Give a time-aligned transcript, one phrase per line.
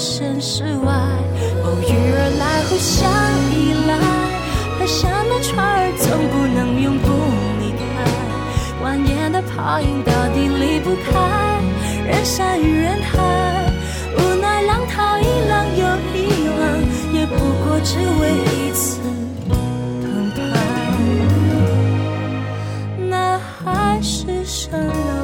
[0.00, 0.94] 身事外，
[1.62, 3.04] 偶遇而来，互相
[3.52, 3.92] 依赖。
[4.78, 7.06] 河上的船儿总不能永不
[7.60, 7.84] 离开，
[8.82, 11.12] 万年的泡影到底离不开
[12.08, 13.12] 人山与人海。
[14.16, 15.84] 无奈浪淘一浪又
[16.16, 16.80] 一浪，
[17.12, 18.22] 也不过只为
[18.56, 19.00] 一次
[19.50, 19.52] 澎
[20.34, 20.40] 湃。
[23.06, 25.19] 那海市蜃楼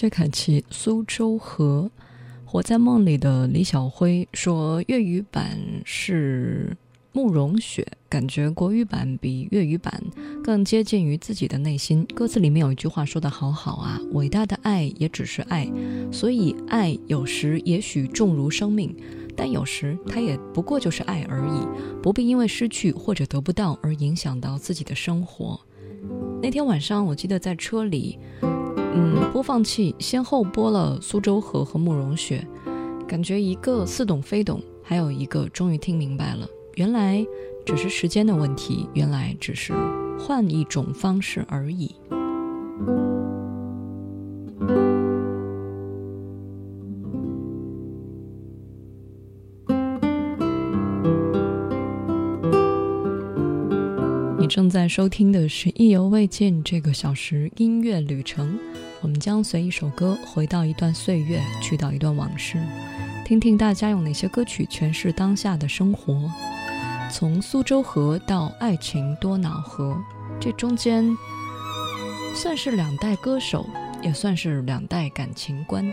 [0.00, 1.90] 薛凯琪《苏州河》，
[2.46, 6.74] 活在梦里的李小辉说粤语版是
[7.12, 10.02] 慕容雪，感觉国语版比粤语版
[10.42, 12.02] 更接近于自己的内心。
[12.14, 15.70] 歌词里面有一句话说得好好啊，伟大的爱也只是爱，
[16.10, 18.96] 所以爱有时也许重如生命，
[19.36, 25.60] 但有时它也不过就是爱而已，不必因为失去或者得不到而影响到自己的生活。
[26.42, 28.18] 那天晚上，我记得在车里。
[28.92, 32.44] 嗯，播放器先后播了《苏州河》和《慕容雪》，
[33.06, 36.44] 感觉一个似懂非懂，还有一个终于听明白了，
[36.74, 37.24] 原来
[37.64, 39.72] 只是时间的问题，原来只是
[40.18, 41.94] 换一种方式而已。
[54.50, 58.58] 正在收听的是《意犹未尽》这个小时音乐旅程。
[59.00, 62.58] 我们将随一首歌回到一段岁月，去到一段往事，
[63.24, 66.28] 听听大家用哪些歌曲诠释当下的生活。
[67.12, 69.96] 从苏州河到爱情多瑙河，
[70.40, 71.16] 这中间
[72.34, 73.64] 算是两代歌手，
[74.02, 75.88] 也算是两代感情观。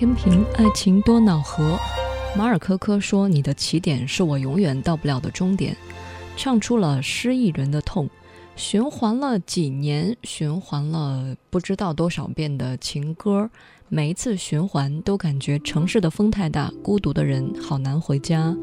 [0.00, 1.78] 天平，爱情多恼河。
[2.34, 5.76] 马尔科科说：“你的起点是我永远到不了的终点。”
[6.38, 8.08] 唱出了失意人的痛。
[8.56, 13.50] 循环了几年，循环了不知道多少遍的情歌，
[13.90, 18.56] 每一次循环都感觉城市的风太大，孤独的人好难回家。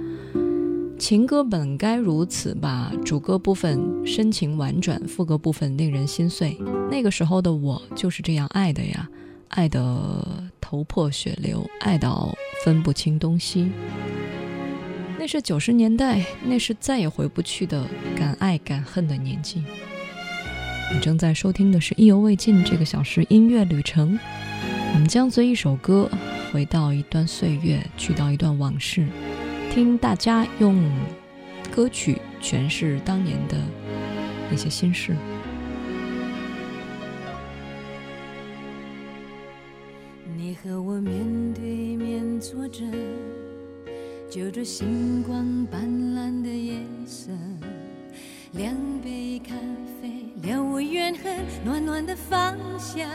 [0.97, 6.57] 情歌本该如此吧，主歌部分深情婉转，副歌部分令人心碎。
[6.89, 9.07] 那个时候的我就是这样爱的呀，
[9.49, 10.23] 爱得
[10.59, 13.71] 头破血流，爱到分不清东西。
[15.19, 17.85] 那是九十年代，那是再也回不去的
[18.15, 19.63] 敢爱敢恨的年纪。
[20.93, 24.17] 你正在收听的是《意犹未尽》这个小时音乐旅程，
[24.93, 26.09] 我们将随一首歌
[26.53, 29.05] 回到一段岁月，去到一段往事，
[29.73, 30.89] 听大家用
[31.71, 33.57] 歌曲诠释当年的
[34.49, 35.15] 那些心事。
[40.63, 42.83] 和我面对面坐着，
[44.29, 46.73] 就着星光斑斓的夜
[47.05, 47.31] 色，
[48.53, 49.53] 两杯咖
[50.01, 50.09] 啡，
[50.41, 53.07] 了无怨恨，暖暖的芳香，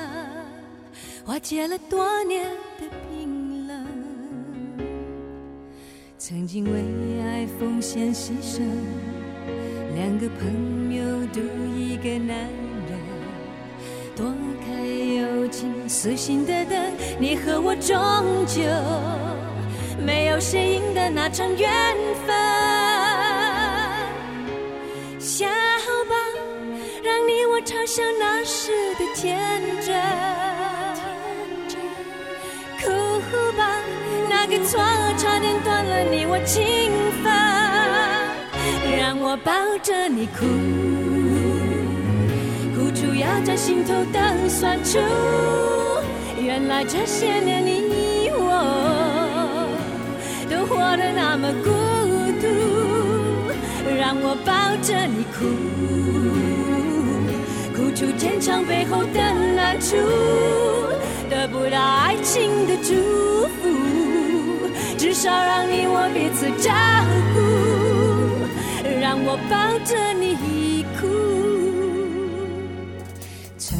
[1.25, 2.45] 化解了多年
[2.79, 3.87] 的冰冷。
[6.19, 8.63] 曾经为爱奉献牺牲，
[9.95, 11.41] 两个朋友赌
[11.77, 12.72] 一个男。
[14.15, 14.27] 躲
[14.67, 16.79] 开友情死心的等，
[17.19, 17.97] 你和我终
[18.47, 18.63] 究
[20.05, 21.71] 没有谁赢得那场缘
[22.27, 22.37] 分。
[25.19, 26.15] 笑吧，
[27.03, 29.95] 让你我嘲笑那时的天真；
[32.81, 32.91] 哭
[33.57, 33.81] 吧，
[34.29, 34.79] 那个错
[35.17, 36.93] 差点断了你我情
[37.23, 37.33] 分，
[38.99, 39.53] 让我抱
[39.83, 40.45] 着你哭，
[43.23, 44.99] 压在心头的酸楚。
[46.45, 49.69] 原来这些年你我
[50.51, 51.71] 都活得那么孤
[52.43, 52.47] 独，
[53.97, 54.53] 让我抱
[54.83, 55.47] 着你哭，
[57.77, 59.21] 哭出坚强背后的
[59.55, 59.97] 难处。
[61.31, 62.93] 得不到爱情的祝
[63.63, 63.63] 福，
[64.99, 66.71] 至少让你我彼此照
[67.33, 67.39] 顾，
[69.01, 70.82] 让我抱着你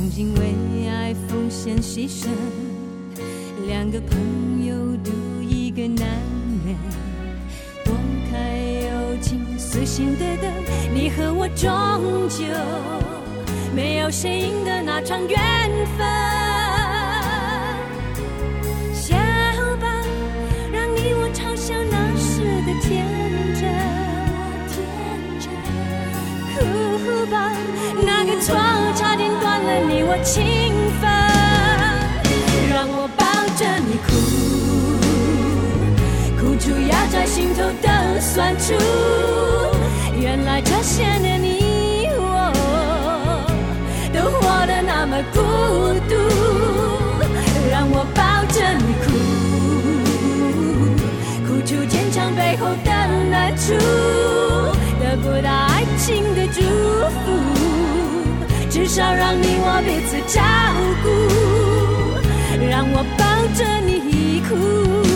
[0.03, 2.27] 曾经为爱奉献牺牲，
[3.69, 6.09] 两个朋友赌一个男
[6.67, 6.77] 人，
[7.85, 7.95] 躲
[8.29, 10.53] 开友情死心的等，
[10.93, 11.69] 你和我终
[12.29, 12.45] 究
[13.77, 15.39] 没有谁赢得那场缘
[15.97, 16.05] 分。
[28.05, 28.59] 那个错差
[28.95, 29.02] 点断
[29.65, 30.43] 了你我情
[31.01, 31.09] 分，
[32.71, 33.25] 让我抱
[33.57, 34.11] 着你哭，
[36.39, 38.75] 哭出压在心头的酸楚。
[40.19, 42.53] 原来这些年你我
[44.13, 45.41] 都活得那么孤
[46.09, 46.15] 独，
[47.71, 48.21] 让我抱
[48.53, 49.11] 着你哭，
[51.47, 52.91] 哭出坚强背后的
[53.31, 53.73] 难处，
[55.01, 56.61] 得不到爱情的祝
[57.25, 57.72] 福。
[58.73, 60.41] 至少让你我彼此照
[61.03, 61.07] 顾，
[62.65, 65.12] 让我抱着你哭。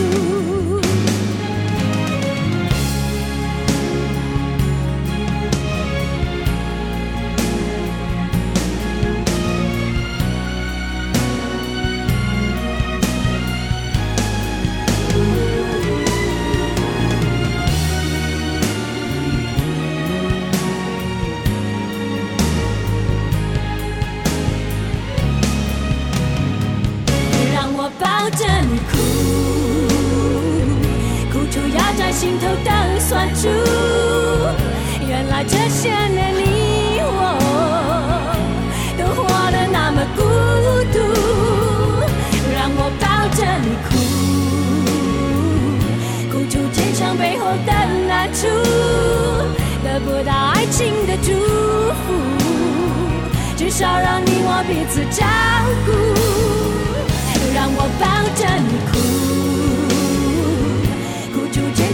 [32.17, 33.47] 心头的酸楚，
[35.07, 37.37] 原来这些年你我
[38.97, 39.21] 都活
[39.51, 40.23] 得那么孤
[40.91, 40.97] 独，
[42.55, 43.05] 让我抱
[43.37, 43.93] 着你哭，
[46.31, 47.71] 哭出坚强背后的
[48.07, 48.47] 难处，
[49.83, 51.27] 得不到爱情的祝
[52.07, 52.17] 福，
[53.55, 55.23] 至少让你我彼此照
[55.85, 55.91] 顾，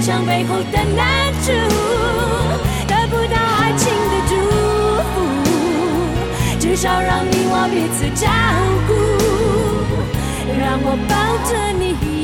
[0.05, 1.53] 像背后的男主，
[2.85, 4.35] 得不到爱情的祝
[5.13, 5.15] 福，
[6.59, 8.27] 至少让你我彼此照
[8.85, 8.91] 顾，
[10.59, 11.15] 让我抱
[11.49, 12.22] 着你。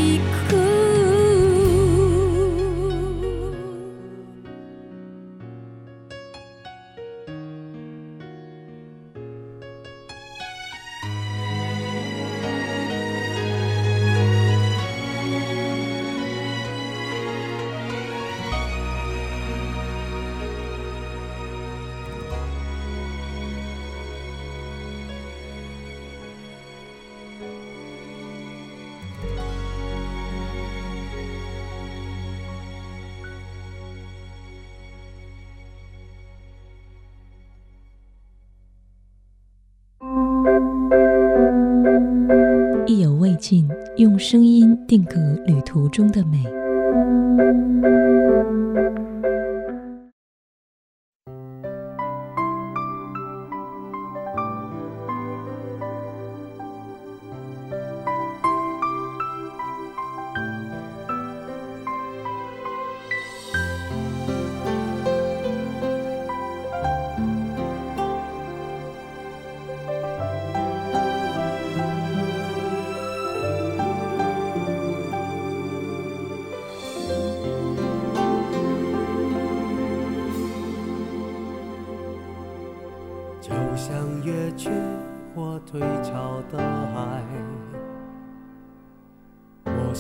[44.00, 46.41] 用声音定格旅途中的美。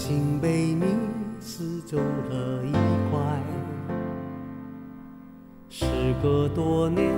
[0.01, 0.85] 心被你
[1.41, 2.71] 撕走了一
[3.11, 3.19] 块
[5.67, 5.85] 时
[6.23, 7.13] 隔多年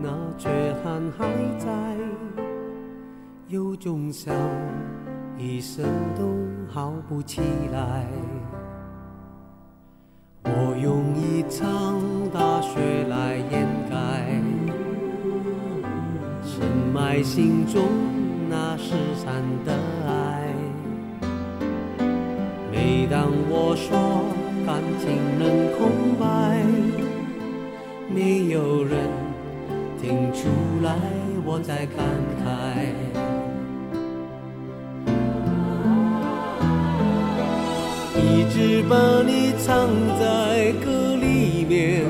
[0.00, 0.08] 那
[0.38, 0.48] 缺
[0.82, 1.68] 憾还在。
[3.48, 4.34] 有种伤
[5.36, 5.84] 一生
[6.18, 6.24] 都
[6.72, 8.06] 好不起来。
[10.44, 12.00] 我用一场
[12.32, 14.42] 大雪来掩盖
[16.42, 18.11] 深埋心中
[30.82, 30.90] 来
[31.44, 32.04] 我在感
[32.42, 32.44] 慨。
[38.18, 42.02] 一直把你藏在歌里面，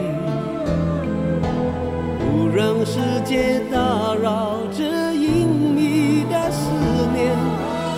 [2.18, 6.72] 不让世界打扰这隐秘的思
[7.12, 7.36] 念，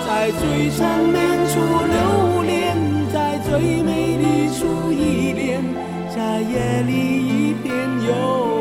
[0.07, 1.15] 在最缠绵
[1.49, 1.55] 处
[1.95, 2.77] 留恋，
[3.13, 5.63] 在最美丽处依恋，
[6.15, 7.73] 在夜里一片
[8.07, 8.54] 又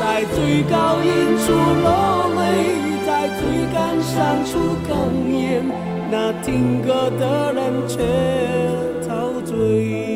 [0.00, 1.52] 在最高音处
[1.82, 1.86] 落
[2.36, 2.40] 泪，
[3.06, 3.40] 在最
[3.72, 4.14] 感伤
[4.44, 4.50] 处
[4.86, 4.90] 哽
[5.30, 5.64] 咽，
[6.10, 7.94] 那听歌的人却
[9.06, 10.15] 陶醉。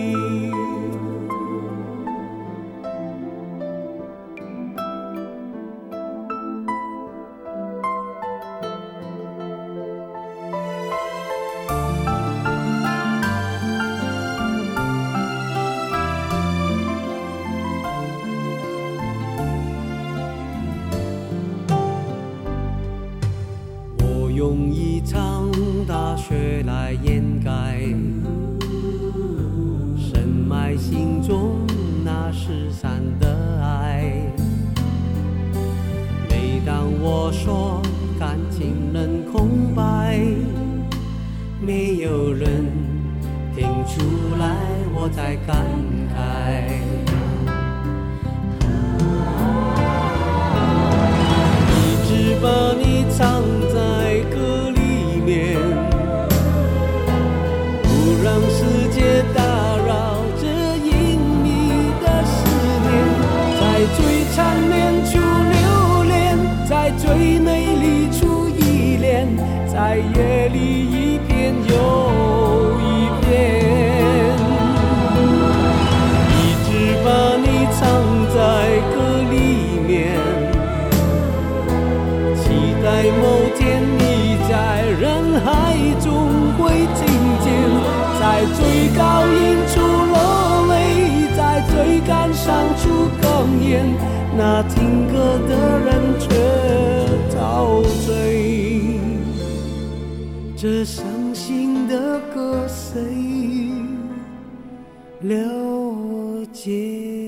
[105.22, 107.26] 了解？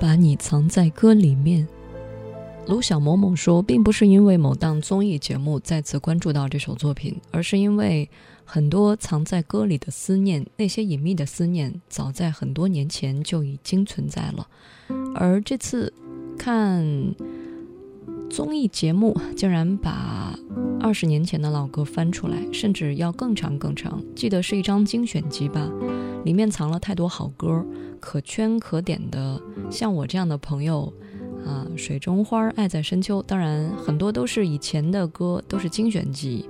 [0.00, 1.66] 把你藏在歌里面。
[2.66, 8.10] 卢小某某说，并不是因为某档综艺节目再次关注到这首作品，而是因为
[8.44, 14.48] 很多藏在歌里的思念，那些隐秘的思念，早在很多年前就已经存在了。
[15.18, 15.92] 而这次
[16.38, 17.14] 看
[18.30, 20.38] 综艺节目，竟然把
[20.80, 24.00] 二十年前的老歌翻出来，甚至要更长更长。
[24.14, 25.68] 记得是一张精选集吧，
[26.24, 27.66] 里面藏了太多好歌，
[27.98, 29.40] 可圈可点的。
[29.70, 30.92] 像我这样的朋友。
[31.46, 33.22] 啊，水中花，爱在深秋。
[33.22, 36.46] 当然，很多都是以前的歌，都是精选集。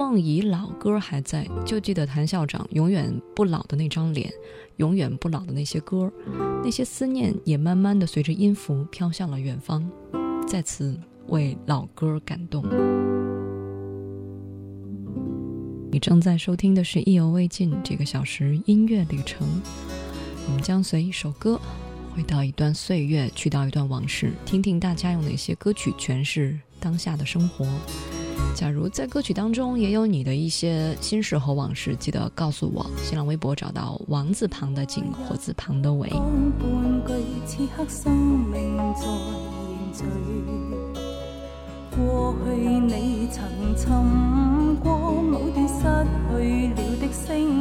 [0.00, 4.32] 梦遗老歌还在，就记得谭校长永远不老的那张脸，
[4.78, 6.10] 永远不老的那些歌，
[6.64, 9.86] 那些思念也慢慢的随着音符飘向了远方。
[10.48, 12.64] 在此为老歌感动。
[15.92, 19.46] 你正在收听的是《意犹未尽》这个小时音乐旅程，
[20.46, 21.60] 我们将随一首歌。
[22.16, 27.66] 回到一段岁月，去到一段往事，听听大家用哪些歌曲诠释当下的生活。
[28.54, 32.84] 假如在歌曲当中也有你的一些心事和往事，记得告诉我。
[33.02, 36.10] 新浪微博找到王字旁的景，火字旁的伟。
[41.90, 43.42] 过去你曾
[43.76, 45.82] 寻过某段失
[46.30, 47.59] 去了的声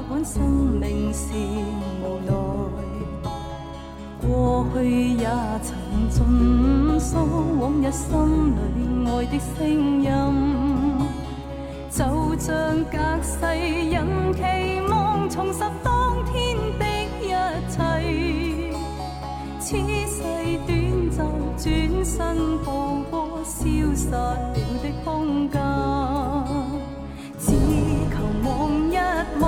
[0.00, 0.40] 不管生
[0.80, 1.28] 命是
[2.02, 2.32] 无奈。
[4.18, 5.28] 过去也
[5.62, 5.76] 曾
[6.08, 7.18] 尽诉
[7.60, 8.08] 往日心
[8.56, 8.58] 里
[9.06, 10.08] 爱的声音。
[11.90, 11.98] 就
[12.38, 12.48] 像
[12.84, 13.44] 隔世
[13.90, 14.40] 人期
[14.88, 16.82] 望重拾当天的
[17.20, 17.28] 一
[17.68, 17.76] 切。
[19.60, 20.22] 此世
[20.66, 20.70] 短
[21.10, 21.18] 暂，
[21.58, 21.68] 转
[22.04, 22.66] 身步
[23.10, 23.58] 过消
[23.94, 25.60] 失了的空间。
[27.38, 27.46] 只
[28.10, 28.48] 求望
[28.90, 28.96] 一
[29.40, 29.46] 望，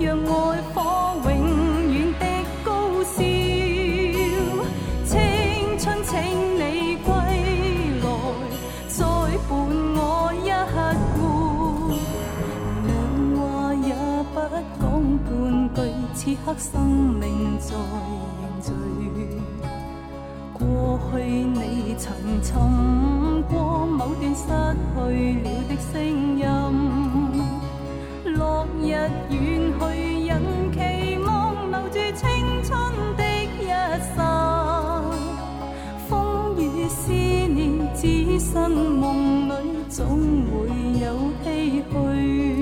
[0.00, 0.26] 让爱
[0.72, 0.76] 火
[1.24, 1.30] 永
[1.92, 2.24] 远的
[2.64, 2.70] 高
[3.04, 3.16] 烧。
[5.04, 5.18] 青
[5.78, 6.10] 春，请
[6.56, 7.08] 你归
[8.00, 8.06] 来，
[8.88, 9.04] 再
[9.46, 9.50] 伴
[9.94, 10.00] 我
[10.42, 10.48] 一
[11.14, 11.18] 顾。
[12.86, 12.88] 两
[13.36, 13.40] 话
[13.74, 13.88] 也
[14.32, 14.36] 不
[14.80, 14.82] 讲
[15.24, 15.28] 半
[15.74, 15.78] 句，
[16.14, 16.70] 此刻生
[17.20, 17.22] 命
[17.58, 17.68] 在
[18.40, 18.66] 凝聚。
[20.54, 20.64] 过
[21.12, 22.02] 去你曾
[22.42, 22.48] 寻
[23.50, 24.40] 过某段失
[24.94, 24.98] 去
[25.42, 25.92] 了的声
[26.38, 26.44] 音，
[28.82, 29.80] 日远去，
[30.26, 30.32] 人
[30.72, 30.78] 期
[31.24, 31.28] 望
[31.70, 32.24] 留住青
[32.62, 32.70] 春
[33.16, 33.22] 的
[33.58, 33.68] 一
[34.16, 34.18] 刹。
[36.08, 37.60] 风雨思念，
[37.94, 39.52] 只身梦里
[39.88, 40.06] 总
[40.50, 40.50] 会
[41.00, 41.04] 有
[41.44, 42.59] 唏嘘。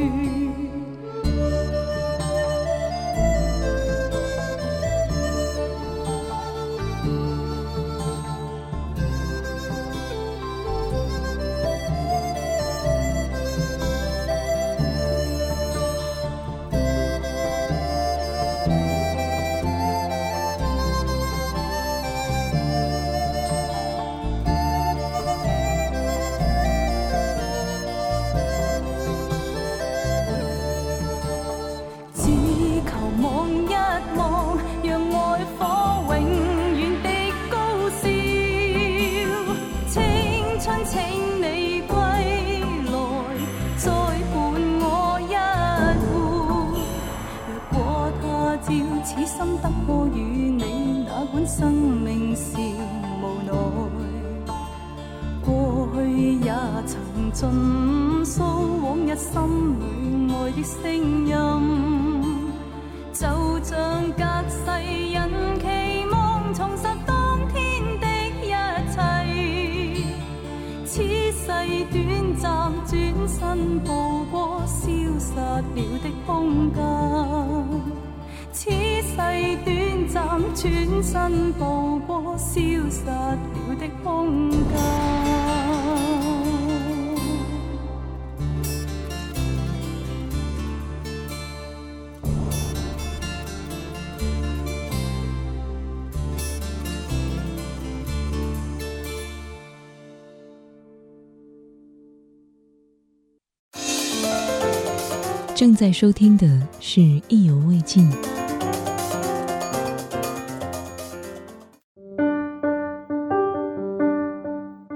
[105.79, 108.11] 在收听的是《意犹未尽》。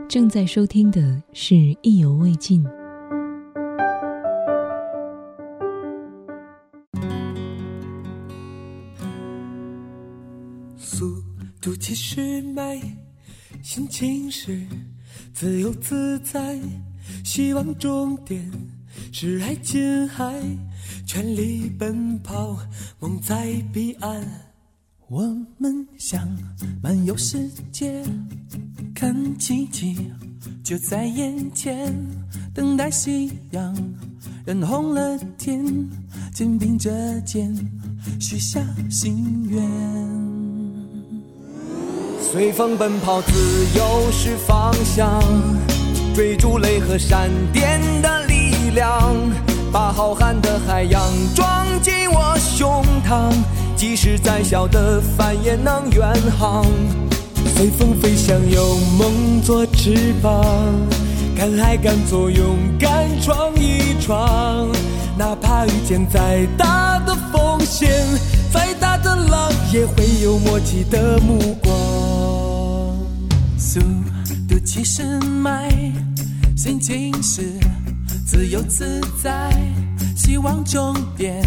[0.09, 2.65] 正在收听的是《意犹未尽》。
[10.77, 11.23] 速
[11.61, 12.81] 度七十迈，
[13.63, 14.61] 心情是
[15.33, 16.59] 自由自在，
[17.25, 18.51] 希望终点
[19.13, 20.43] 是爱琴海，
[21.07, 22.59] 全力奔跑，
[23.01, 24.23] 梦在彼岸。
[25.09, 25.23] 我
[25.59, 26.27] 们想
[26.83, 28.03] 漫游世界，
[28.95, 30.11] 看奇迹
[30.65, 31.95] 就在眼前，
[32.55, 33.77] 等待夕阳
[34.47, 35.65] 染红了天，
[36.33, 37.55] 肩并着肩
[38.19, 39.63] 许下心愿。
[42.21, 43.33] 随风奔跑，自
[43.77, 45.21] 由是方向，
[46.15, 49.15] 追逐雷和闪电的力量，
[49.73, 51.03] 把浩瀚的海洋
[51.35, 53.33] 装进我胸膛，
[53.75, 56.67] 即使再小的帆也能远航。
[57.57, 60.45] 随风飞翔，有梦做翅膀，
[61.35, 64.69] 敢爱敢做，勇敢闯一闯，
[65.17, 67.91] 哪怕遇见再大的风险，
[68.53, 71.73] 再大的浪，也会有默契的目光。
[73.57, 73.81] 速
[74.47, 75.73] 度七十迈，
[76.55, 77.43] 心情是
[78.27, 79.53] 自由自在，
[80.17, 81.43] 希望终点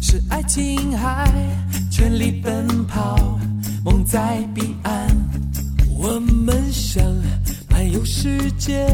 [0.00, 1.30] 是爱琴海，
[1.90, 3.38] 全力奔跑，
[3.84, 5.06] 梦在彼岸。
[5.98, 7.02] 我们想
[7.70, 8.86] 漫游世界，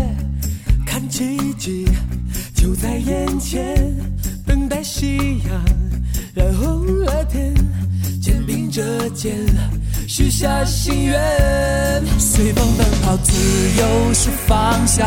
[0.87, 1.87] 看奇迹
[2.55, 3.95] 就在眼前，
[4.47, 5.65] 等待夕阳
[6.35, 7.55] 染红了天，
[8.21, 9.37] 肩并着肩
[10.07, 11.21] 许下心愿。
[12.19, 13.33] 随风奔跑，自
[13.79, 15.07] 由是方向，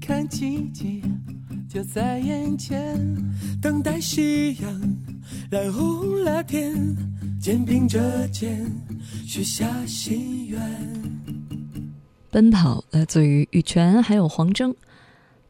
[0.00, 1.02] 看奇迹
[1.68, 2.98] 就在眼前，
[3.60, 4.96] 等待夕阳
[5.50, 6.96] 染红了天，
[7.38, 8.64] 肩并着肩
[9.26, 10.58] 许下心愿。
[12.30, 14.74] 奔跑来自于羽泉，还有黄征。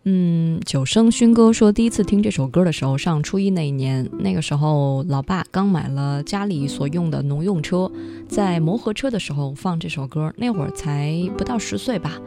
[0.04, 7.90] 嗯，九生勋哥说，第一次听这首歌的时候，上初一那一年，那个时候老爸刚买了家里所用的农用车，
[8.28, 12.18] 在磨合车的时候放这首歌，那会儿才不到十岁吧。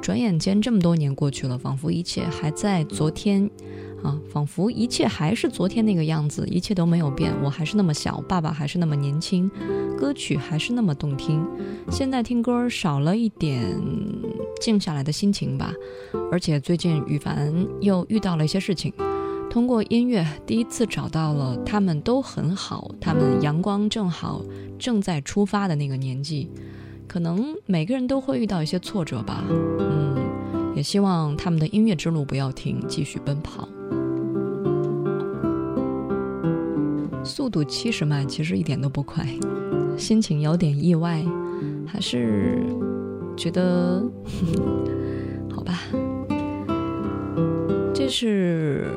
[0.00, 3.50] 转眼间这么多年过去了，仿佛一切还在昨天。
[4.04, 7.34] 啊，仿佛一切还是昨天那个样子，一切都没有变。
[7.42, 9.50] 我还是那么小，爸爸还是那么年轻，
[9.98, 11.44] 歌曲还是那么动听。
[11.90, 13.60] 现在听歌少了一点
[14.60, 15.74] 静下来的心情吧。
[16.30, 18.92] 而且最近羽凡又遇到了一些事情，
[19.50, 24.44] 通过音乐第一次找到了他们都很好，他们阳光正好，
[24.78, 26.48] 正在出发的那个年纪。
[27.08, 29.42] 可能每个人都会遇到一些挫折吧。
[29.48, 30.14] 嗯，
[30.76, 33.66] 也希望他们的音乐之路不要停，继续奔跑。
[37.24, 39.26] 速度七十迈其实一点都不快，
[39.96, 41.24] 心情有点意外，
[41.86, 42.62] 还是
[43.36, 44.02] 觉得
[45.50, 45.80] 好吧。
[47.92, 48.92] 这是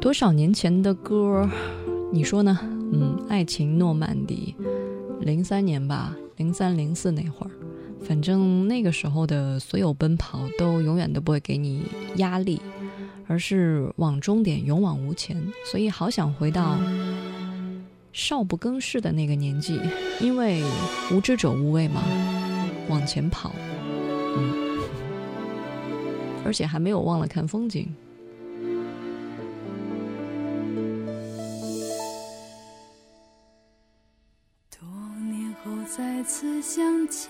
[0.00, 1.48] 多少年前的歌？
[2.12, 2.58] 你说呢？
[2.92, 4.54] 嗯，爱情诺曼底，
[5.20, 7.50] 零三年吧，零三零四那会儿，
[8.02, 11.82] 反正那个时候的所有奔跑都永远都不会给你
[12.16, 12.58] 压力，
[13.26, 15.36] 而是往终点勇往无前。
[15.70, 16.78] 所以好想回到。
[18.12, 19.78] 少不更事的那个年纪，
[20.18, 20.64] 因为
[21.12, 22.02] 无知者无畏嘛，
[22.88, 23.54] 往前跑，
[24.36, 24.80] 嗯，
[26.44, 27.86] 而且还没有忘了看风景。
[36.32, 37.28] 次相见，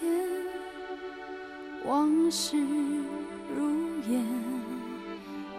[1.87, 2.55] 往事
[3.57, 3.71] 如
[4.11, 4.23] 烟，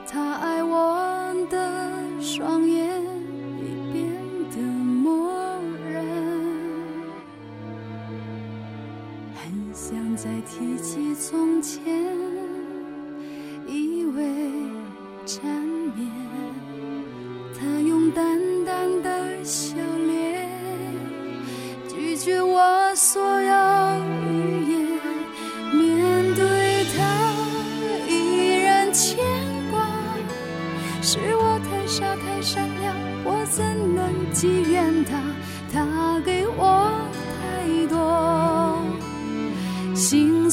[0.07, 3.10] 他爱我的双眼。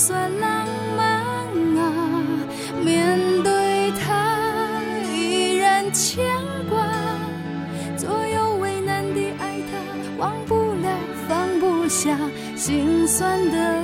[0.09, 0.67] 算浪
[0.97, 1.21] 漫
[1.77, 2.25] 啊，
[2.83, 4.81] 面对他
[5.13, 6.25] 依然牵
[6.71, 6.83] 挂，
[7.95, 9.77] 左右为难的爱他，
[10.17, 10.89] 忘不了
[11.29, 12.19] 放不下，
[12.57, 13.78] 心酸的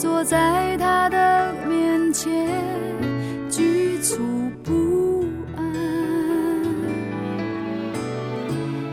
[0.00, 2.32] 坐在他的面前，
[3.50, 4.16] 局促
[4.64, 5.22] 不
[5.54, 5.62] 安。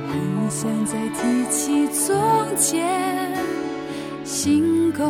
[0.10, 2.14] 很想再提起从
[2.58, 2.86] 前，
[4.26, 5.06] 心口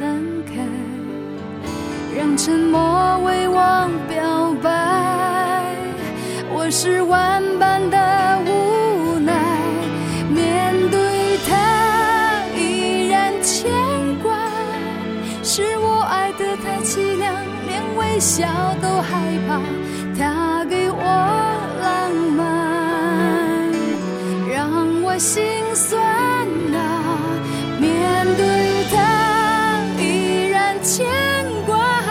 [0.00, 0.66] 难开，
[2.16, 5.76] 让沉默为我表白，
[6.52, 7.47] 我是完。
[18.20, 18.46] 笑
[18.82, 19.60] 都害怕
[20.18, 20.98] 他给我
[21.80, 23.70] 浪漫，
[24.52, 26.02] 让我心酸
[26.74, 26.76] 啊！
[27.78, 31.06] 面对他依然牵
[31.64, 32.02] 挂，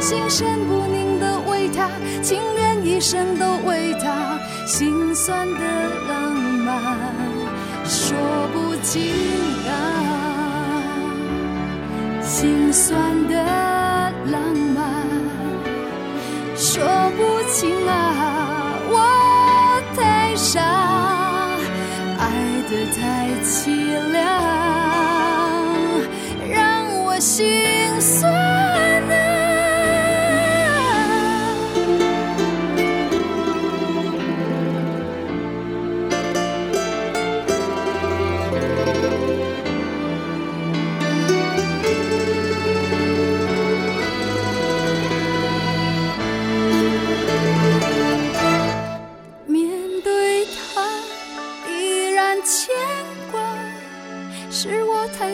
[0.00, 1.90] 心神不宁的为他，
[2.22, 5.60] 情愿一生都为他，心酸的
[6.08, 6.96] 浪漫
[7.84, 8.16] 说
[8.54, 9.12] 不尽
[9.66, 9.70] 啊，
[12.22, 13.14] 心酸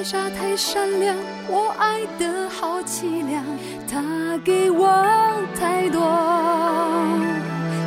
[0.05, 1.17] 傻太善良，
[1.49, 3.43] 我爱的好凄凉，
[3.91, 4.03] 他
[4.45, 4.87] 给我
[5.59, 5.99] 太多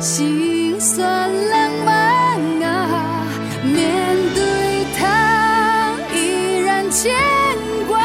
[0.00, 3.24] 心酸浪漫啊。
[3.62, 7.14] 面对他依然牵
[7.86, 8.00] 挂，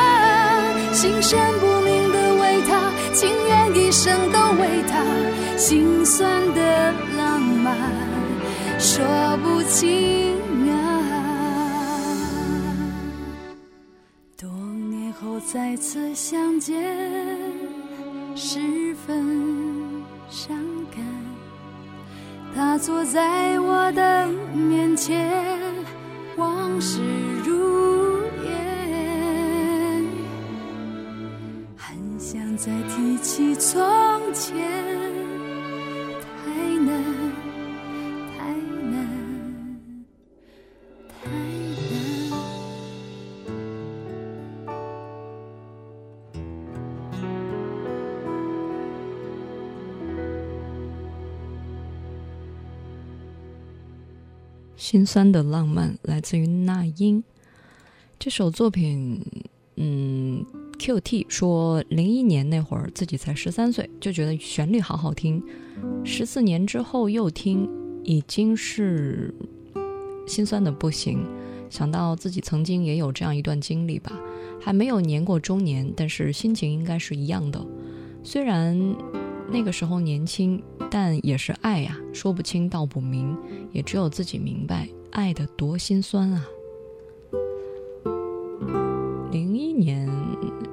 [0.94, 5.02] 心神不宁的为他，情愿一生都为他，
[5.58, 7.76] 心酸的浪漫
[8.78, 9.04] 说
[9.44, 10.33] 不清
[15.54, 16.84] 再次相见，
[18.36, 18.58] 十
[19.06, 20.58] 分伤
[20.90, 21.06] 感。
[22.56, 25.32] 他坐在我的面前，
[26.38, 27.02] 往事
[27.46, 30.04] 如烟，
[31.78, 33.80] 很想再提起从
[34.34, 34.58] 前，
[54.94, 57.24] 心酸的浪漫来自于那英。
[58.20, 59.26] 这首作品，
[59.76, 60.46] 嗯
[60.78, 65.44] ，QT 说零一年那会儿自己才十三岁，就觉得旋律好好听。
[66.06, 67.68] 十四年之后又听，
[68.04, 69.34] 已经是
[70.28, 71.26] 心酸的不行。
[71.72, 74.12] 想到自己曾经也有这样一段经历吧，
[74.62, 77.66] 还没有年过中年，但是心情应该是一样的。
[78.24, 78.78] 虽然
[79.52, 83.38] 那个时候年轻，但也是爱呀、说不清道不明，
[83.72, 86.46] 也只有自己明白爱的多心酸啊。
[89.32, 90.10] 零一年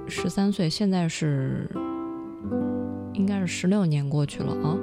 [0.09, 1.71] 十三岁，现在是
[3.13, 4.79] 应该是十六年过去了啊，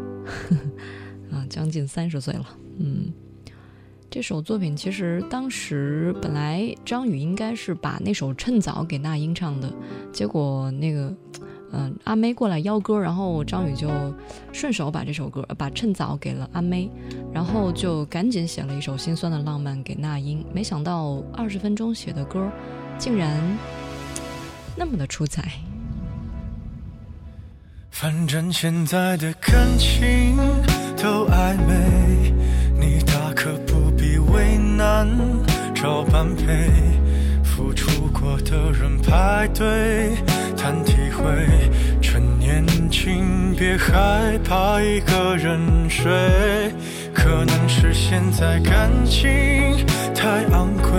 [1.33, 2.45] 啊，将近三十岁了。
[2.77, 3.11] 嗯，
[4.11, 9.73] 这首作品其实当时本来张宇应该是把那首《趁早》给那英唱的，
[10.11, 11.15] 结果那个。
[11.71, 13.89] 嗯，阿妹过来邀歌，然后张宇就
[14.53, 16.89] 顺手把这首歌，把《趁早》给了阿妹，
[17.33, 20.45] 然后就赶紧写了一首心酸的浪漫给那英。
[20.53, 22.49] 没想到二十分钟写的歌，
[22.97, 23.41] 竟然
[24.75, 25.51] 那么的出彩。
[27.91, 30.37] 反正现在的感情
[30.95, 32.33] 都暧昧，
[32.79, 35.07] 你大可不必为难，
[35.75, 36.69] 找般配。
[37.43, 40.15] 付出过的人排队
[40.67, 41.23] 难体会，
[42.01, 42.61] 趁年
[42.91, 46.11] 轻别害怕一个人睡。
[47.13, 49.31] 可能是现在感情
[50.13, 50.91] 太昂贵，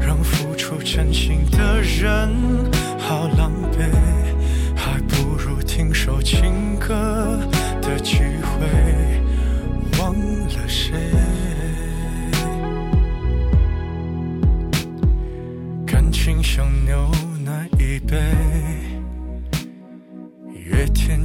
[0.00, 2.30] 让付出真心的人
[2.98, 3.84] 好狼狈。
[4.74, 7.38] 还不如听首情歌
[7.82, 8.66] 的机会，
[10.00, 10.94] 忘了谁。
[15.86, 17.10] 感情像牛
[17.44, 18.16] 奶一杯，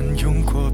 [0.00, 0.67] 们用过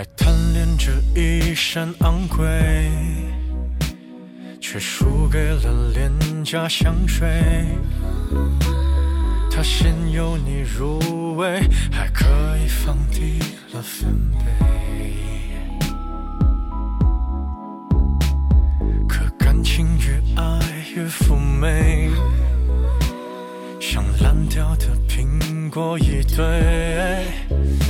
[0.00, 2.90] 还贪恋着一身昂贵，
[4.58, 6.10] 却输给了廉
[6.42, 7.28] 价香水。
[9.50, 11.60] 它先由你入味，
[11.92, 12.24] 还可
[12.64, 13.40] 以放低
[13.74, 14.46] 了分贝。
[19.06, 20.60] 可感情越爱
[20.96, 22.10] 越妩媚，
[23.78, 27.89] 像烂掉的苹果一堆。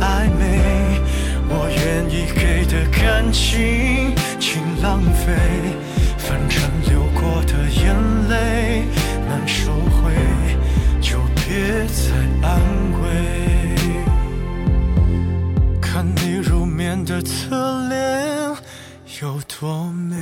[0.00, 1.00] 暧昧，
[1.48, 5.34] 我愿意给的感情请浪费。
[6.18, 7.94] 反正流过的眼
[8.28, 8.84] 泪
[9.28, 10.12] 难收回，
[11.00, 12.02] 就别再
[12.42, 12.60] 安
[13.00, 13.04] 慰。
[15.80, 18.56] 看你入眠的侧脸
[19.22, 20.16] 有多美，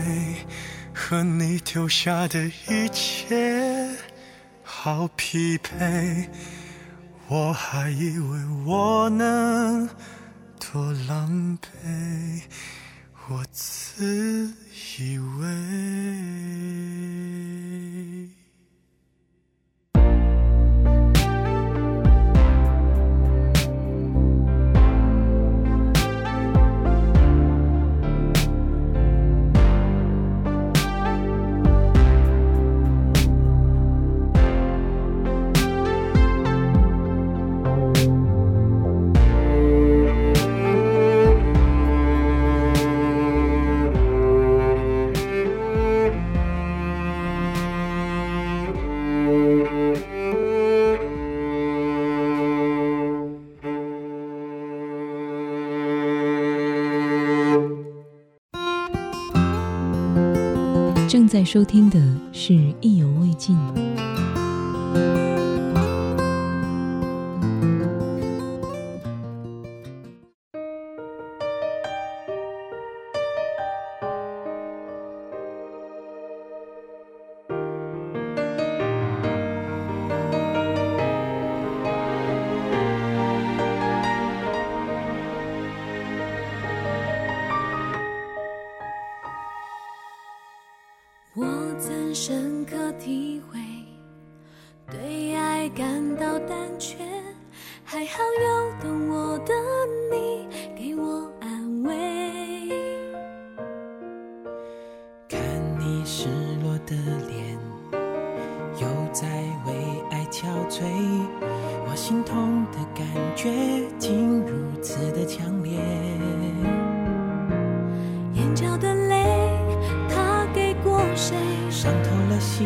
[0.92, 3.88] 和你丢下的一切。
[4.62, 6.28] 好匹配，
[7.36, 9.88] 我还以为我能
[10.60, 12.42] 多狼狈，
[13.28, 14.54] 我自
[15.00, 15.48] 以为。
[61.34, 61.98] 在收听的
[62.30, 63.56] 是《意犹未尽》。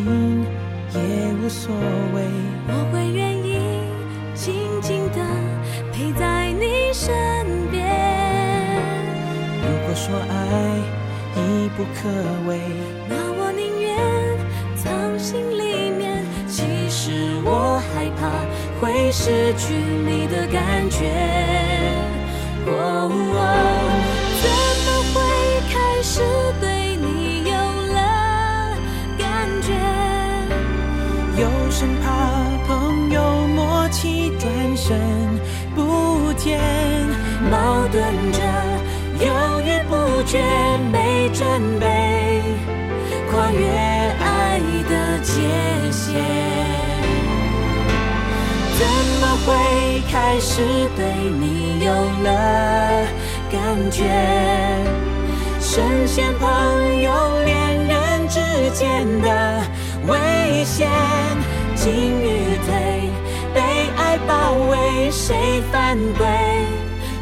[0.05, 0.45] 了心
[0.93, 0.99] 也
[1.33, 1.73] 无所
[2.13, 2.23] 谓，
[2.67, 3.59] 我会愿意
[4.33, 5.19] 静静的
[5.93, 7.07] 陪在你身
[7.69, 7.85] 边。
[9.61, 10.33] 如果说爱
[11.35, 12.09] 已不可
[12.47, 12.59] 为，
[13.07, 13.97] 那我宁愿
[14.75, 16.23] 藏心里面。
[16.47, 18.29] 其实我害怕
[18.81, 21.05] 会失去你的感觉。
[22.65, 23.98] 哦哦，
[36.39, 36.57] 天，
[37.51, 38.39] 矛盾着，
[39.19, 40.41] 犹豫不决，
[40.89, 41.45] 没准
[41.79, 42.41] 备，
[43.29, 45.33] 跨越爱的界
[45.91, 46.15] 限，
[48.77, 48.87] 怎
[49.19, 50.61] 么会开始
[50.95, 51.05] 对
[51.39, 51.91] 你有
[52.23, 53.05] 了
[53.51, 54.05] 感觉，
[55.59, 57.11] 神仙朋友，
[57.43, 58.39] 恋人之
[58.73, 59.61] 间的
[60.07, 60.89] 危险，
[61.75, 62.88] 进与退。
[64.69, 66.25] 为，谁犯规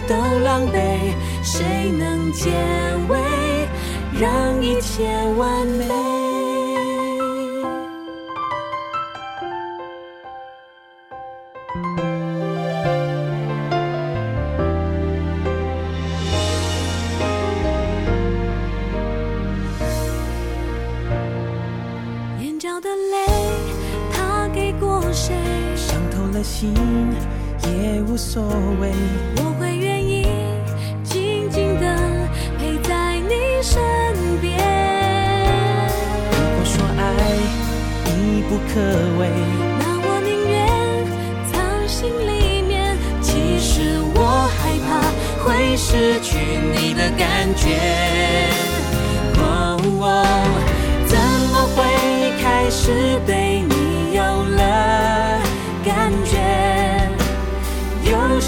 [0.07, 1.13] 都狼狈，
[1.43, 2.51] 谁能解
[3.09, 3.19] 围，
[4.19, 5.05] 让一切
[5.37, 5.85] 完美？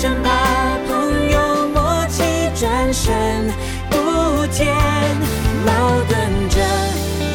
[0.01, 0.29] 生怕
[0.87, 2.23] 朋友默契
[2.55, 3.51] 转身
[3.89, 4.73] 不见，
[5.65, 5.71] 矛
[6.07, 6.57] 盾着，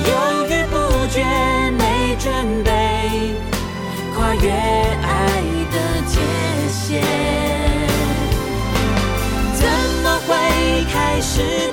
[0.08, 1.22] 犹豫不决，
[1.76, 2.32] 没准
[2.64, 2.70] 备
[4.16, 5.42] 跨越爱
[5.74, 6.16] 的界
[6.72, 7.02] 限。
[9.54, 9.68] 怎
[10.02, 10.32] 么会
[10.90, 11.70] 开始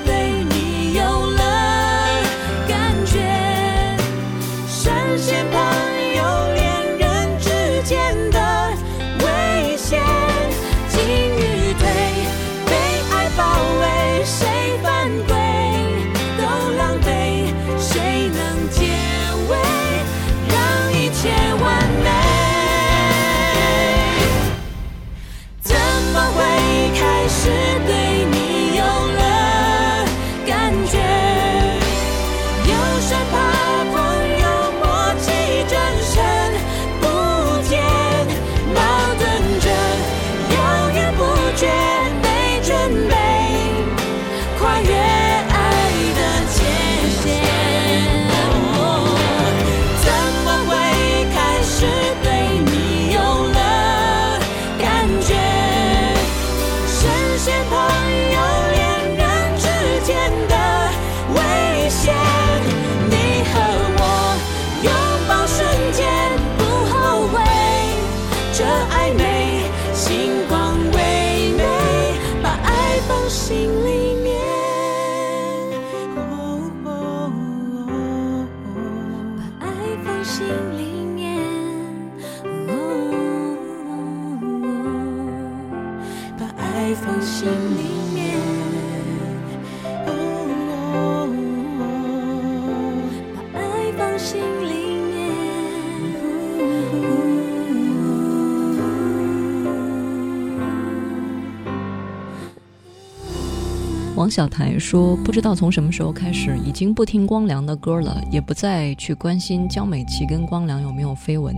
[104.22, 111.56] 王小台说：“不知道从什么时候开始，已经不听光良的歌了，也不再去关心江美琪跟光良有没有绯闻，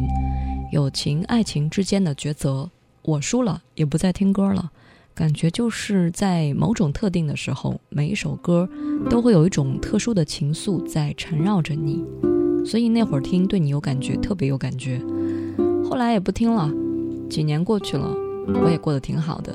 [0.71, 2.69] 友情、爱情之间的抉择，
[3.01, 4.71] 我输了，也不再听歌了。
[5.13, 8.69] 感觉就是在某种特定的时候，每一首歌
[9.09, 12.01] 都会有一种特殊的情愫在缠绕着你，
[12.65, 15.01] 所以那会儿听对你有感觉，特别有感觉。
[15.83, 16.71] 后来也不听了，
[17.29, 18.09] 几年过去了，
[18.63, 19.53] 我也过得挺好的，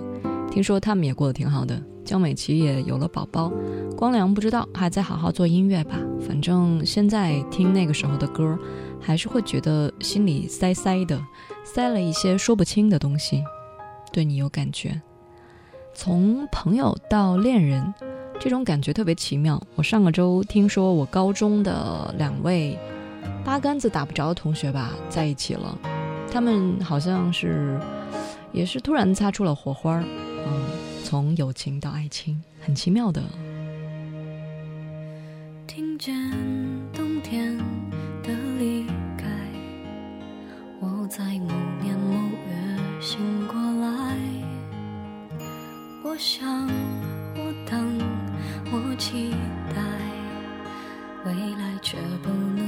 [0.51, 3.53] 听说他们也过得挺好的。”江美琪也有了宝宝，
[3.95, 5.95] 光良不知道还在好好做音乐吧。
[6.27, 8.59] 反正现在听那个时候的歌，
[8.99, 11.23] 还是会觉得心里塞塞的，
[11.65, 13.45] 塞了一些说不清的东西。
[14.11, 14.99] 对你有感觉，
[15.93, 17.93] 从朋友到恋人，
[18.41, 19.63] 这种感觉特别奇妙。
[19.75, 22.79] 我上个周听说我高中的两位
[23.45, 25.77] 八竿子打不着的同学吧，在一起了。
[26.33, 27.79] 他们好像是
[28.51, 30.78] 也是突然擦出了火花，嗯。
[31.11, 33.23] 从友情到爱情，很奇妙的。
[35.67, 36.15] 听见
[36.93, 37.57] 冬天
[38.23, 38.29] 的
[38.59, 38.85] 离
[39.17, 39.25] 开，
[40.83, 41.49] 我在某
[41.83, 44.19] 年某月醒过来。
[46.05, 46.67] 我想，
[47.37, 47.99] 我等，
[48.71, 49.31] 我期
[49.75, 49.81] 待，
[51.25, 52.68] 未来却不能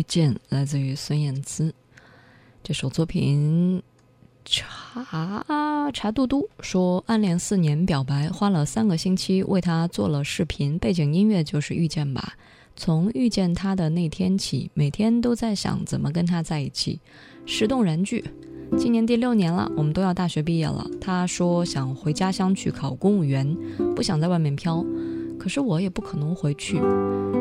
[0.00, 1.74] 遇见来自于孙燕姿，
[2.62, 3.82] 这首作品。
[4.46, 5.44] 茶
[5.92, 12.32] 茶嘟嘟说，暗恋四年，表白花了三个星期，为他做了视频，背景音乐就是遇见吧。
[12.74, 16.98] 从遇见他的那天起，每天都在想怎么跟他在一起，
[17.44, 18.24] 石动燃剧。
[18.78, 20.88] 今年第六年了，我们都要大学毕业了。
[20.98, 23.54] 他说想回家乡去考公务员，
[23.94, 24.82] 不想在外面飘。
[25.38, 26.78] 可是我也不可能回去，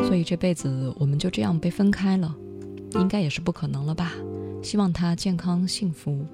[0.07, 2.33] 所以这辈子我们就这样被分开了，
[2.93, 4.13] 应该也是不可能了吧？
[4.61, 6.25] 希望他健康幸福。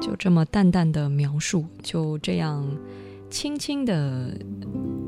[0.00, 2.66] 就这么淡淡的描述，就这样
[3.30, 4.36] 轻轻的。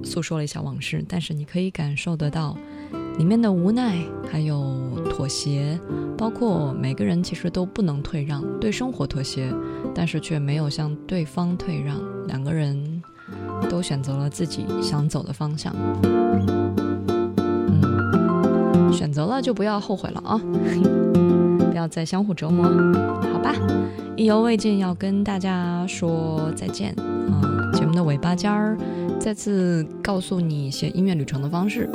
[0.02, 2.56] 诉说了一下往事，但是你可以感受得到
[3.20, 3.98] 里面的无奈，
[4.32, 5.78] 还有妥协，
[6.16, 9.52] 包括每个人其实都不能退让，对生活妥协，
[9.94, 13.02] 但是却没有向对方退让，两个人
[13.68, 15.70] 都选择了自己想走的方向。
[17.68, 20.40] 嗯，选择了就不要后悔了啊，
[21.70, 22.64] 不要再相互折磨，
[23.34, 23.54] 好吧？
[24.16, 26.94] 意犹未尽，要跟大家说再见
[27.28, 27.70] 啊！
[27.74, 28.78] 节目的尾巴尖儿。
[29.20, 31.88] 再次告诉你写音乐旅程的方式：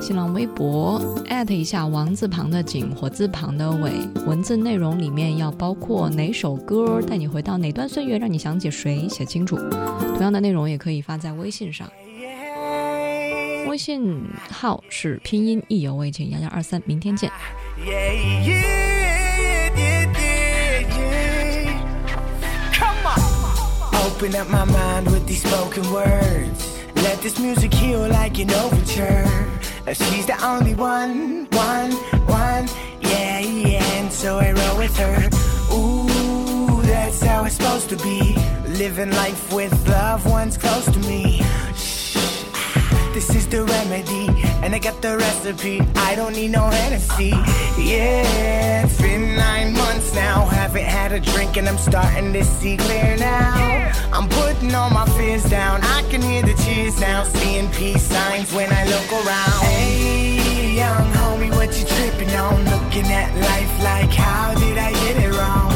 [0.00, 3.92] 新浪微博艾特一下王字旁的景火字旁的伟，
[4.26, 9.56] 文字内容里面要包括哪首歌带你回到哪段岁月，让你想起谁，写清楚。
[9.56, 11.90] 同样的内容也可以发在微信上，
[13.68, 17.30] 微信号是拼音意犹未尽幺幺二三，明天见。
[24.18, 26.76] Open up my mind with these spoken words.
[26.96, 29.24] Let this music heal like an overture.
[29.86, 31.92] She's the only one, one,
[32.26, 32.66] one,
[33.00, 33.80] yeah, yeah.
[33.94, 35.30] And so I roll with her.
[35.72, 38.34] Ooh, that's how it's supposed to be.
[38.66, 41.40] Living life with loved ones close to me.
[41.76, 42.16] Shh,
[43.14, 44.26] This is the remedy,
[44.62, 45.80] and I got the recipe.
[45.94, 47.32] I don't need no Hennessy.
[47.78, 50.46] Yeah, it's been nine months now.
[50.46, 53.92] Haven't had a drink, and I'm starting to see clear now.
[54.12, 55.80] I'm putting all my fears down.
[55.82, 57.24] I can hear the cheers now.
[57.24, 59.64] Seeing peace signs when I look around.
[59.64, 62.64] Hey, young homie, what you tripping on?
[62.64, 65.68] Looking at life like, how did I get it wrong?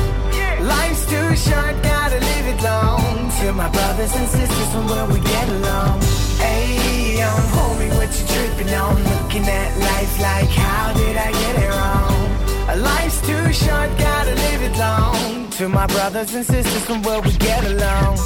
[0.67, 3.31] Life's too short, gotta live it long.
[3.41, 6.01] To my brothers and sisters from where we get along.
[6.39, 8.97] Hey, young homie, what you tripping on?
[9.13, 12.83] Looking at life like, how did I get it wrong?
[12.83, 15.51] Life's too short, gotta live it long.
[15.51, 18.19] To my brothers and sisters from where we get along.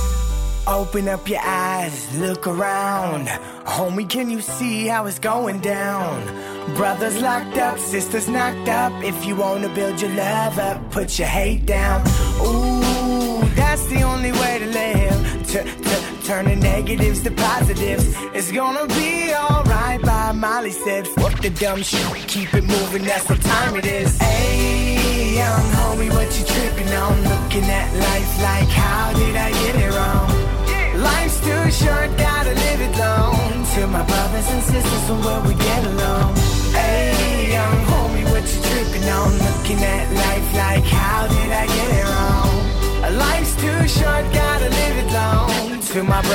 [0.68, 3.28] Open up your eyes, look around.
[3.66, 6.24] Homie, can you see how it's going down?
[6.74, 8.92] Brothers locked up, sisters knocked up.
[9.04, 12.02] If you wanna build your love up, put your hate down.
[12.40, 12.95] Ooh,
[13.56, 15.46] that's the only way to live.
[15.46, 18.06] T- t- turning negatives to positives.
[18.34, 21.06] It's gonna be alright, by Molly said.
[21.08, 24.18] Fuck the dumb shit, keep it moving, that's what time it is.
[24.18, 27.14] Hey, young homie, what you tripping on?
[27.32, 30.30] Looking at life like, how did I get it wrong?
[31.02, 33.64] Life's too short, gotta live it long.
[33.74, 36.45] To my brothers and sisters, from where we get along.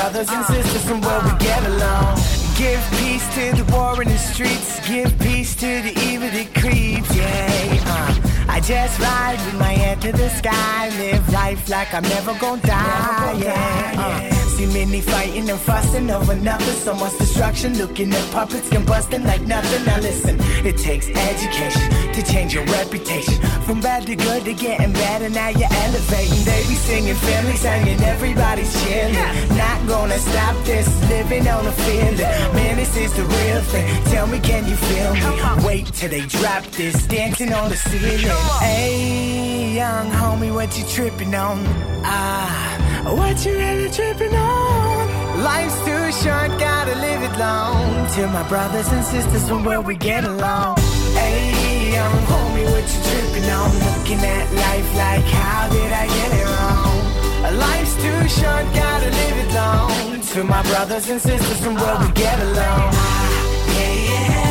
[0.02, 2.16] Brothers and sisters, from where we get along.
[2.58, 4.70] Give peace to the war in the streets.
[4.88, 7.16] Give peace to the evil that creeps.
[7.16, 10.90] Yeah, uh, I just ride with my head to the sky.
[10.98, 13.34] Live life like I'm never gonna die.
[13.44, 16.76] Yeah, uh, see many fighting and fussing over nothing.
[16.76, 17.78] So much destruction.
[17.78, 19.86] Looking at puppets combusting like nothing.
[19.86, 23.36] Now listen, it takes education to change your reputation.
[23.66, 25.30] From bad to good to getting better.
[25.30, 26.44] Now you're elevating.
[26.46, 29.14] They be singing, family singing, everybody's chilling.
[29.58, 30.88] Not gonna stop this.
[31.10, 32.18] Living on a feeling.
[32.56, 34.04] Man, this is the real thing.
[34.06, 35.66] Tell me, can you feel me?
[35.66, 37.08] Wait till they drop this.
[37.08, 38.36] Dancing on the ceiling.
[38.60, 41.66] Hey, young homie, what you tripping on?
[42.04, 42.71] Ah,
[43.04, 45.44] what you really tripping on?
[45.44, 48.08] Life's too short, gotta live it long.
[48.16, 50.78] To my brothers and sisters from where we get along.
[51.14, 53.72] Hey, homie, what you tripping on?
[53.88, 57.58] Looking at life like, how did I get it wrong?
[57.58, 60.22] Life's too short, gotta live it long.
[60.34, 62.56] To my brothers and sisters from where we get along.
[62.56, 64.51] Ah, yeah, yeah.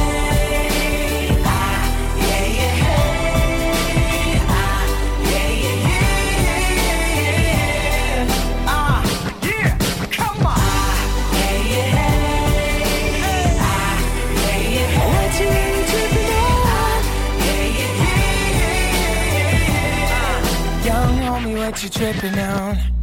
[21.79, 23.00] you're tripping on.